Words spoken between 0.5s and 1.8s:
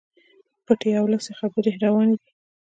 پټي او لڅي خبري